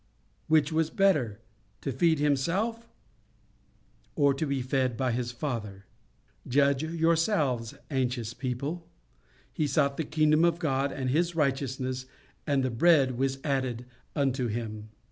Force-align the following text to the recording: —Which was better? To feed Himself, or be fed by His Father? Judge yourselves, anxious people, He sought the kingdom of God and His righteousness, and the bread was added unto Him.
—Which 0.47 0.71
was 0.71 0.89
better? 0.89 1.41
To 1.81 1.91
feed 1.91 2.17
Himself, 2.17 2.87
or 4.15 4.33
be 4.33 4.59
fed 4.63 4.97
by 4.97 5.11
His 5.11 5.31
Father? 5.31 5.85
Judge 6.47 6.81
yourselves, 6.81 7.75
anxious 7.91 8.33
people, 8.33 8.87
He 9.53 9.67
sought 9.67 9.97
the 9.97 10.03
kingdom 10.03 10.43
of 10.43 10.57
God 10.57 10.91
and 10.91 11.11
His 11.11 11.35
righteousness, 11.35 12.07
and 12.47 12.63
the 12.63 12.71
bread 12.71 13.19
was 13.19 13.37
added 13.43 13.85
unto 14.15 14.47
Him. 14.47 14.89